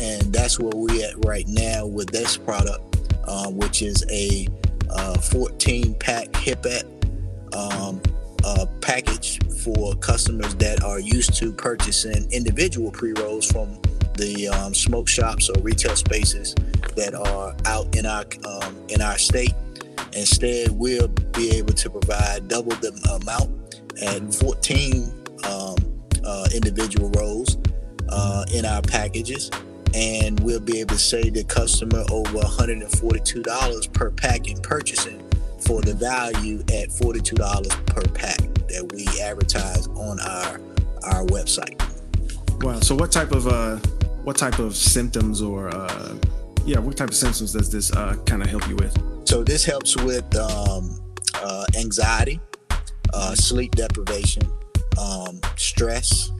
[0.00, 2.93] And that's where we're at right now with this product,
[3.26, 4.46] uh, which is a
[4.90, 6.84] uh, 14 pack Hippat
[7.54, 8.00] um,
[8.44, 13.80] uh, package for customers that are used to purchasing individual pre rolls from
[14.16, 16.54] the um, smoke shops or retail spaces
[16.96, 19.54] that are out in our um, in our state.
[20.12, 25.12] Instead, we'll be able to provide double the amount at 14
[25.44, 25.76] um,
[26.24, 27.58] uh, individual rolls
[28.08, 29.50] uh, in our packages,
[29.94, 35.22] and we'll be able to save the customer over $142 per pack in purchasing
[35.60, 40.60] for the value at $42 per pack that we advertise on our
[41.04, 41.80] our website.
[42.62, 42.80] Wow.
[42.80, 43.76] So what type of uh
[44.24, 46.16] what type of symptoms or uh,
[46.64, 48.96] yeah, what type of symptoms does this uh, kind of help you with?
[49.28, 50.98] So this helps with um,
[51.34, 52.40] uh, anxiety,
[53.12, 54.42] uh, sleep deprivation,
[54.98, 56.30] um, stress.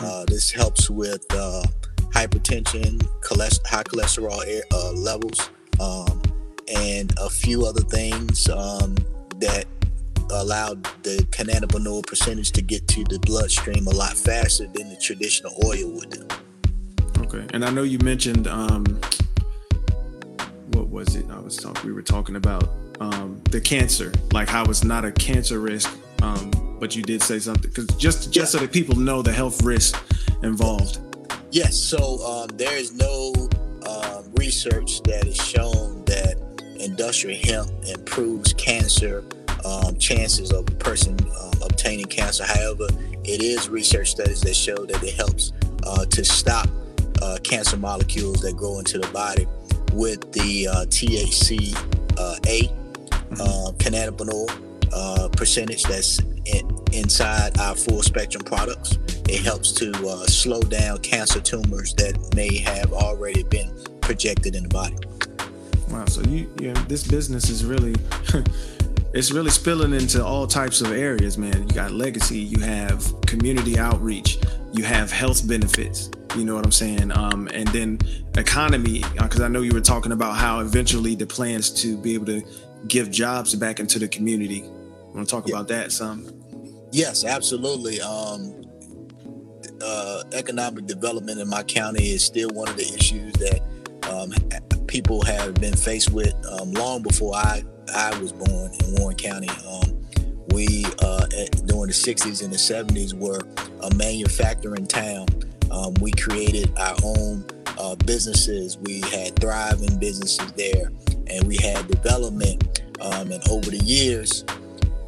[0.00, 1.62] Uh, this helps with uh,
[2.18, 6.20] hypertension, cholest- high cholesterol uh, levels, um,
[6.74, 8.96] and a few other things um,
[9.36, 9.66] that
[10.32, 15.54] allow the cannabinoid percentage to get to the bloodstream a lot faster than the traditional
[15.64, 16.26] oil would do.
[17.20, 18.84] Okay, and I know you mentioned um,
[20.72, 21.24] what was it?
[21.30, 21.86] I was talking.
[21.86, 26.50] We were talking about um, the cancer, like how it's not a cancer risk, um,
[26.80, 28.44] but you did say something because just just yeah.
[28.44, 30.02] so that people know the health risk
[30.42, 30.98] involved.
[31.50, 31.78] Yes.
[31.78, 33.32] So um, there is no
[33.86, 36.36] uh, research that has shown that
[36.78, 39.24] industrial hemp improves cancer
[39.64, 42.44] um, chances of a person um, obtaining cancer.
[42.44, 42.86] However,
[43.24, 45.52] it is research studies that show that it helps
[45.84, 46.68] uh, to stop
[47.22, 49.46] uh, cancer molecules that grow into the body
[49.92, 51.74] with the uh, THC
[52.18, 52.70] uh, A
[53.30, 53.42] Mm-hmm.
[53.42, 54.48] uh, cannabinol
[54.92, 56.18] uh, percentage that's
[56.54, 58.98] in, inside our full spectrum products.
[59.28, 64.62] It helps to uh, slow down cancer tumors that may have already been projected in
[64.62, 64.96] the body.
[65.90, 66.06] Wow.
[66.06, 67.94] So you, yeah, this business is really,
[69.14, 71.68] it's really spilling into all types of areas, man.
[71.68, 74.38] You got legacy, you have community outreach,
[74.72, 76.10] you have health benefits.
[76.36, 77.10] You know what I'm saying?
[77.16, 77.98] Um, and then
[78.36, 82.26] economy, because I know you were talking about how eventually the plans to be able
[82.26, 82.42] to
[82.86, 84.64] give jobs back into the community.
[85.14, 85.56] Want to talk Yeah.
[85.56, 86.32] about that some?
[86.92, 88.00] Yes, absolutely.
[88.00, 88.54] Um,
[89.82, 93.60] uh, economic development in my county is still one of the issues that
[94.10, 94.32] um,
[94.86, 97.62] people have been faced with um, long before I,
[97.94, 99.48] I was born in Warren County.
[99.68, 100.04] Um,
[100.52, 103.40] we, uh, at, during the 60s and the 70s, were
[103.82, 105.26] a manufacturing town.
[105.70, 107.44] Um, we created our own
[107.78, 108.78] uh, businesses.
[108.78, 110.90] We had thriving businesses there,
[111.28, 112.82] and we had development.
[113.00, 114.44] Um, and over the years,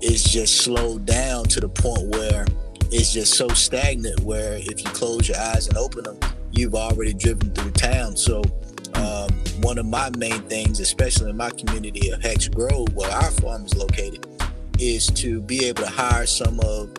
[0.02, 2.46] it's just slowed down to the point where
[2.92, 6.18] it's just so stagnant where if you close your eyes and open them
[6.52, 8.16] you've already driven through town.
[8.16, 8.42] So
[8.94, 13.30] um, one of my main things especially in my community of hex grove where our
[13.30, 14.26] farm is located
[14.78, 16.90] is to be able to hire some of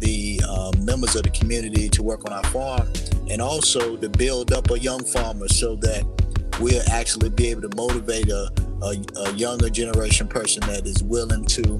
[0.00, 2.92] the um, members of the community to work on our farm
[3.30, 6.04] and also to build up a young farmer so that
[6.60, 8.50] we'll actually be able to motivate a,
[8.82, 11.78] a, a younger generation person that is willing to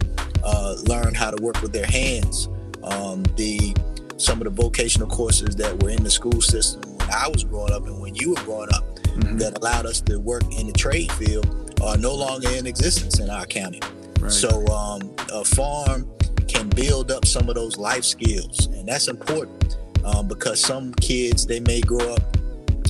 [0.48, 2.48] uh, learn how to work with their hands.
[2.82, 3.74] Um, the
[4.16, 7.72] some of the vocational courses that were in the school system when I was growing
[7.72, 8.84] up and when you were growing up
[9.18, 9.38] Mhm.
[9.40, 11.46] that allowed us to work in the trade field
[11.82, 13.80] are no longer in existence in our county.
[14.20, 14.32] Right.
[14.32, 16.08] So um, a farm
[16.48, 21.46] can build up some of those life skills, and that's important um, because some kids
[21.46, 22.36] they may grow up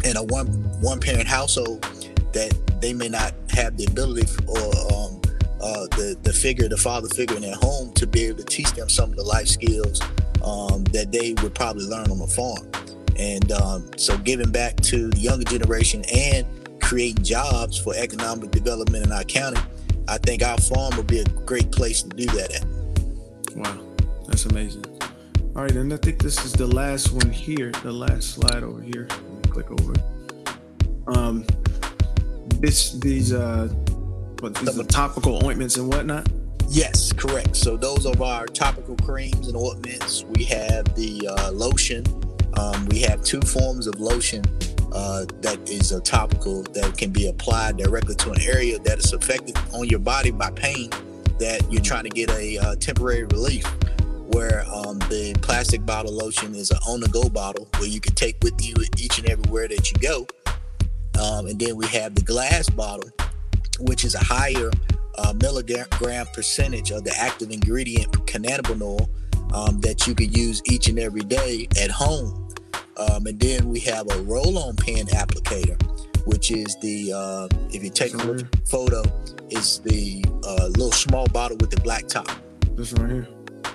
[0.05, 0.47] in a one
[0.81, 1.83] one parent household
[2.33, 5.18] that they may not have the ability or um,
[5.61, 8.73] uh, the the figure, the father figure in their home to be able to teach
[8.73, 10.01] them some of the life skills
[10.45, 12.71] um, that they would probably learn on the farm.
[13.19, 16.47] And um, so, giving back to the younger generation and
[16.81, 19.61] creating jobs for economic development in our county,
[20.07, 23.57] I think our farm would be a great place to do that at.
[23.57, 23.81] Wow,
[24.27, 24.85] that's amazing.
[25.57, 28.81] All right, and I think this is the last one here, the last slide over
[28.81, 29.09] here.
[29.51, 29.95] Click over.
[31.09, 31.45] Um,
[32.61, 33.69] this these uh,
[34.41, 36.29] what these are topical ointments and whatnot.
[36.69, 37.57] Yes, correct.
[37.57, 40.25] So those are our topical creams and ointments.
[40.25, 42.05] We have the uh, lotion.
[42.59, 44.45] Um, we have two forms of lotion
[44.93, 49.13] uh, that is a topical that can be applied directly to an area that is
[49.13, 50.91] affected on your body by pain
[51.39, 53.65] that you're trying to get a uh, temporary relief.
[54.29, 58.63] Where um, the plastic bottle lotion is an on-the-go bottle where you can take with
[58.63, 60.27] you each and everywhere that you go.
[61.19, 63.11] Um, and then we have the glass bottle,
[63.81, 64.71] which is a higher
[65.19, 65.87] uh, milligram
[66.33, 69.09] percentage of the active ingredient cannabinol
[69.53, 72.49] um, that you could use each and every day at home.
[72.97, 75.81] Um, and then we have a roll-on pen applicator,
[76.27, 79.03] which is the uh, if you take a photo,
[79.51, 82.29] is the uh, little small bottle with the black top.
[82.75, 83.29] This one right here.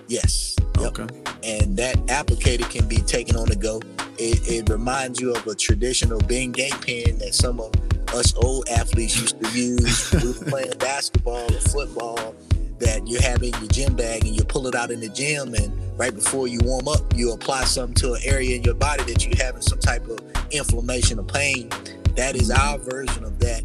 [0.07, 0.55] Yes.
[0.79, 1.07] Yep Okay.
[1.43, 3.79] and that applicator can be taken on the go.
[4.17, 7.71] It, it reminds you of a traditional Bengay pen that some of
[8.13, 10.11] us old athletes used to use.
[10.11, 12.35] we were playing basketball or football.
[12.79, 15.53] That you have in your gym bag and you pull it out in the gym,
[15.53, 19.03] and right before you warm up, you apply something to an area in your body
[19.03, 20.19] that you're having some type of
[20.51, 21.69] inflammation or pain.
[22.15, 23.63] That is our version of that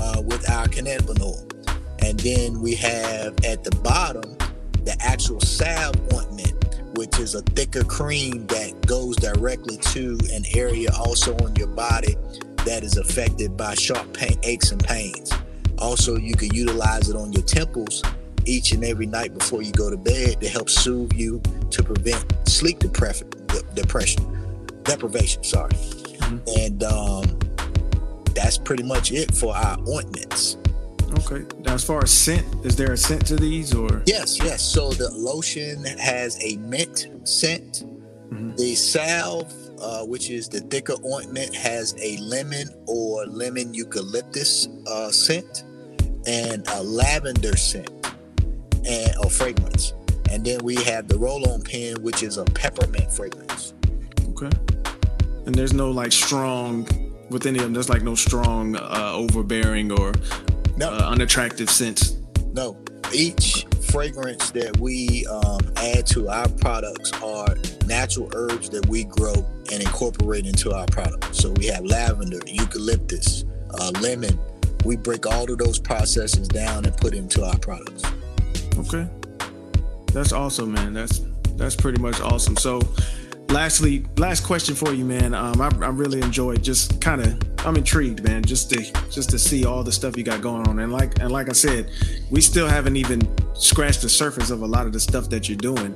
[0.00, 1.50] uh, with our cannabinol.
[2.04, 4.36] And then we have at the bottom
[4.84, 10.90] the actual salve ointment, which is a thicker cream that goes directly to an area
[10.96, 12.14] also on your body
[12.64, 15.32] that is affected by sharp pain, aches and pains.
[15.78, 18.02] Also, you can utilize it on your temples
[18.44, 21.40] each and every night before you go to bed to help soothe you
[21.70, 23.28] to prevent sleep depression,
[23.74, 25.42] depression, deprivation.
[25.44, 25.72] Sorry,
[26.58, 27.38] and um,
[28.34, 30.56] that's pretty much it for our ointments.
[31.26, 31.44] Okay.
[31.60, 34.02] Now, as far as scent, is there a scent to these or?
[34.06, 34.62] Yes, yes.
[34.62, 37.84] So the lotion has a mint scent.
[38.30, 38.56] Mhm.
[38.56, 45.10] The salve, uh, which is the thicker ointment, has a lemon or lemon eucalyptus uh,
[45.10, 45.64] scent
[46.26, 47.90] and a lavender scent
[48.86, 49.94] and or fragrance.
[50.30, 53.74] And then we have the roll-on pen, which is a peppermint fragrance.
[54.28, 54.50] Okay.
[55.46, 56.86] And there's no like strong
[57.30, 57.72] with any of them.
[57.72, 60.12] There's like no strong, uh, overbearing or
[60.76, 60.90] no.
[60.90, 62.16] uh, unattractive scents.
[62.52, 62.76] No,
[63.12, 67.54] each fragrance that we um, add to our products are
[67.90, 69.34] natural herbs that we grow
[69.72, 71.38] and incorporate into our products.
[71.38, 73.44] So we have lavender, eucalyptus,
[73.78, 74.38] uh, lemon.
[74.84, 78.04] We break all of those processes down and put into our products.
[78.78, 79.06] Okay,
[80.12, 80.94] that's awesome, man.
[80.94, 81.20] That's
[81.56, 82.56] that's pretty much awesome.
[82.56, 82.80] So
[83.48, 85.34] lastly, last question for you, man.
[85.34, 87.38] Um, I, I really enjoyed just kind of.
[87.66, 88.80] I'm intrigued, man, just to
[89.10, 91.52] just to see all the stuff you got going on, and like and like I
[91.52, 91.90] said,
[92.30, 93.20] we still haven't even
[93.54, 95.94] scratched the surface of a lot of the stuff that you're doing.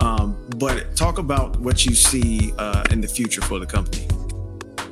[0.00, 4.06] Um, but talk about what you see uh, in the future for the company.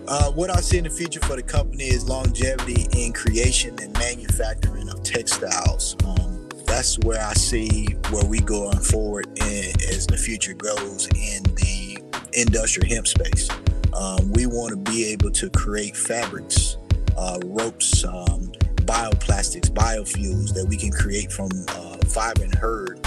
[0.07, 3.93] Uh, what I see in the future for the company is longevity in creation and
[3.95, 5.97] manufacturing of textiles.
[6.05, 11.43] Um, that's where I see where we going forward in, as the future goes in
[11.55, 12.03] the
[12.33, 13.49] industrial hemp space.
[13.95, 16.77] Um, we want to be able to create fabrics,
[17.17, 18.53] uh, ropes, um,
[18.85, 23.04] bioplastics, biofuels that we can create from uh, fiber hurd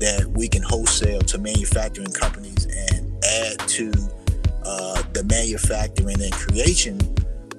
[0.00, 3.92] that we can wholesale to manufacturing companies and add to
[4.64, 6.98] uh, the manufacturing and creation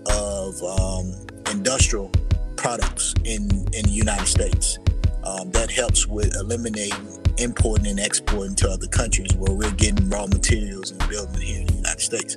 [0.07, 1.13] of um,
[1.51, 2.11] industrial
[2.57, 4.79] products in, in the United States.
[5.23, 10.25] Um, that helps with eliminating importing and exporting to other countries where we're getting raw
[10.27, 12.35] materials and building here in the United States.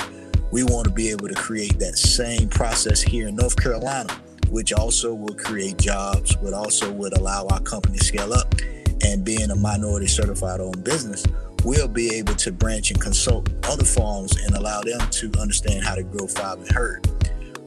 [0.50, 4.12] We want to be able to create that same process here in North Carolina,
[4.50, 8.54] which also will create jobs, but also would allow our company to scale up.
[9.02, 11.24] And being a minority certified owned business,
[11.64, 15.94] we'll be able to branch and consult other farms and allow them to understand how
[15.94, 17.08] to grow fiber and hurd.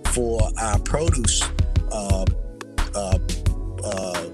[0.08, 1.44] For our produce
[1.92, 2.26] uh,
[2.96, 3.20] uh,
[3.84, 4.30] uh,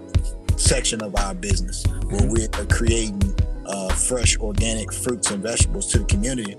[0.57, 3.21] section of our business where we're creating
[3.65, 6.55] uh, fresh organic fruits and vegetables to the community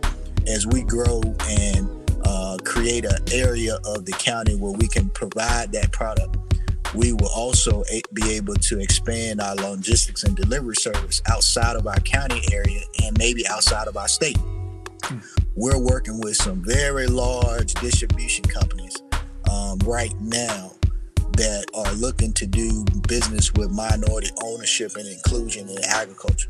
[0.46, 1.88] as we grow and
[2.24, 6.36] uh, create an area of the county where we can provide that product
[6.94, 7.82] we will also
[8.12, 13.16] be able to expand our logistics and delivery service outside of our county area and
[13.18, 14.38] maybe outside of our state.
[15.02, 15.18] Hmm.
[15.56, 18.96] We're working with some very large distribution companies
[19.50, 20.72] um, right now
[21.36, 26.48] that are looking to do business with minority ownership and inclusion in agriculture.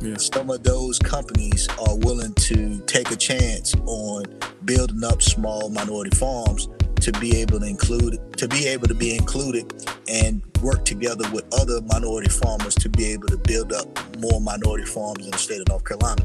[0.00, 0.16] Yeah.
[0.18, 4.24] Some of those companies are willing to take a chance on
[4.64, 6.68] building up small minority farms
[7.06, 9.72] to be able to include to be able to be included
[10.08, 13.86] and work together with other minority farmers to be able to build up
[14.18, 16.24] more minority farms in the state of North Carolina,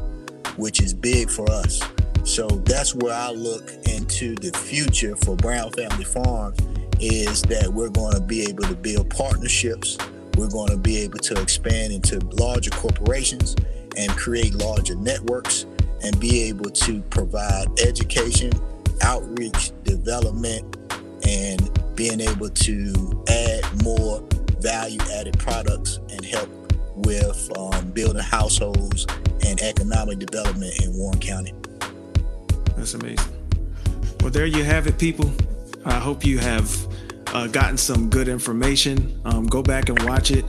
[0.56, 1.80] which is big for us.
[2.24, 6.58] So that's where I look into the future for Brown Family Farms
[6.98, 9.96] is that we're going to be able to build partnerships.
[10.36, 13.54] We're going to be able to expand into larger corporations
[13.96, 15.64] and create larger networks
[16.02, 18.50] and be able to provide education,
[19.02, 20.76] outreach, development,
[21.26, 24.22] and being able to add more
[24.60, 26.48] value added products and help
[26.96, 29.06] with um, building households
[29.46, 31.52] and economic development in Warren County.
[32.76, 33.32] That's amazing.
[34.20, 35.32] Well, there you have it, people.
[35.84, 36.70] I hope you have
[37.28, 39.20] uh, gotten some good information.
[39.24, 40.44] Um, go back and watch it.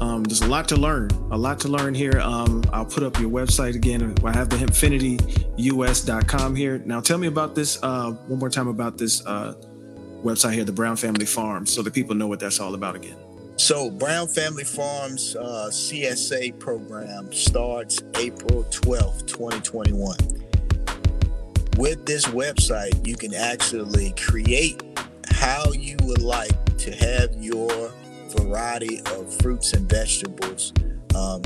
[0.00, 2.20] Um, there's a lot to learn, a lot to learn here.
[2.20, 4.14] Um, I'll put up your website again.
[4.24, 6.78] I have the hempfinityus.com here.
[6.84, 9.54] Now, tell me about this uh, one more time about this uh,
[10.22, 13.16] website here, the Brown Family Farms, so that people know what that's all about again.
[13.56, 20.16] So, Brown Family Farms uh, CSA program starts April 12th, 2021.
[21.76, 24.82] With this website, you can actually create
[25.28, 27.92] how you would like to have your
[28.36, 30.72] variety of fruits and vegetables
[31.14, 31.42] um,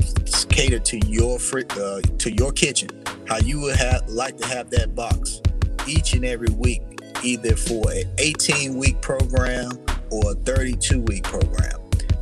[0.49, 2.89] cater to your fr- uh, to your kitchen.
[3.27, 5.41] How you would have like to have that box
[5.87, 6.81] each and every week,
[7.23, 9.71] either for an 18 week program
[10.11, 11.79] or a 32 week program.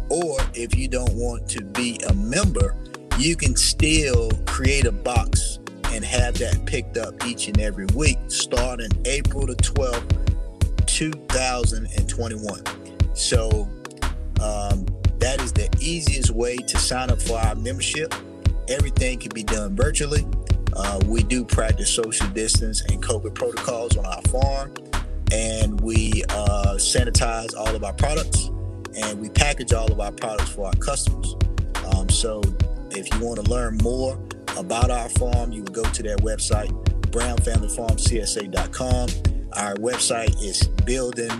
[0.10, 2.76] Or if you don't want to be a member,
[3.18, 8.18] you can still create a box and have that picked up each and every week
[8.28, 10.22] starting April the 12th
[10.86, 12.64] 2021.
[13.16, 13.68] So
[14.42, 14.86] um,
[15.20, 18.14] that is the easiest way to sign up for our membership.
[18.68, 20.26] Everything can be done virtually.
[20.74, 24.74] Uh, we do practice social distance and COVID protocols on our farm,
[25.32, 28.50] and we uh, sanitize all of our products,
[28.96, 31.36] and we package all of our products for our customers.
[31.94, 32.42] Um, so,
[32.92, 34.20] if you want to learn more
[34.58, 36.72] about our farm, you can go to their website,
[37.12, 39.10] brownfamilyfarmcsa.com
[39.54, 41.32] our website is building,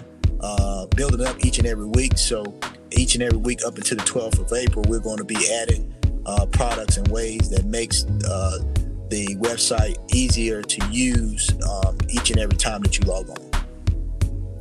[0.42, 2.18] uh, building up each and every week.
[2.18, 2.44] So
[2.94, 5.94] each and every week up until the 12th of April, we're going to be adding
[6.26, 8.60] uh, products and ways that makes uh,
[9.10, 13.52] the website easier to use um, each and every time that you log on.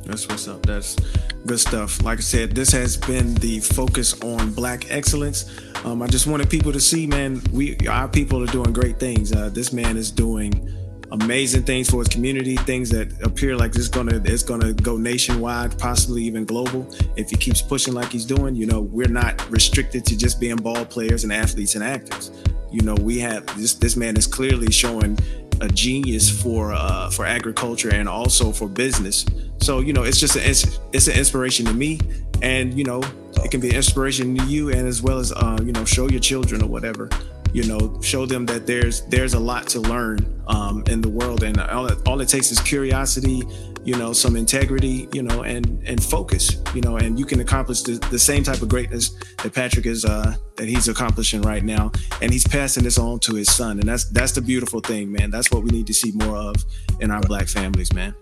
[0.05, 0.63] That's what's up.
[0.63, 0.97] That's
[1.45, 2.03] good stuff.
[2.03, 5.49] Like I said, this has been the focus on Black excellence.
[5.85, 9.31] Um, I just wanted people to see, man, we our people are doing great things.
[9.31, 10.67] Uh, this man is doing
[11.11, 15.77] amazing things for his community, things that appear like it's gonna it's gonna go nationwide,
[15.77, 16.87] possibly even global.
[17.15, 20.55] If he keeps pushing like he's doing, you know, we're not restricted to just being
[20.55, 22.31] ball players and athletes and actors.
[22.71, 25.17] You know, we have this this man is clearly showing
[25.59, 29.25] a genius for uh, for agriculture and also for business.
[29.61, 31.99] So you know, it's just it's, it's an inspiration to me,
[32.41, 33.01] and you know,
[33.43, 36.09] it can be an inspiration to you, and as well as uh, you know, show
[36.09, 37.09] your children or whatever
[37.53, 41.43] you know show them that there's there's a lot to learn um, in the world.
[41.43, 43.43] And all it, all it takes is curiosity
[43.83, 47.81] you know some integrity you know and and focus you know and you can accomplish
[47.81, 49.09] the, the same type of greatness
[49.41, 51.91] that patrick is uh that he's accomplishing right now.
[52.21, 53.79] And he's passing this on to his son.
[53.79, 55.31] And that's that's the beautiful thing man.
[55.31, 56.55] That's what we need to see more of
[56.99, 58.13] in our black families man.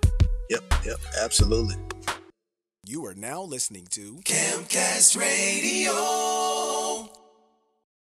[0.49, 1.75] Yep yep absolutely.
[2.85, 6.68] You are now listening to camcast radio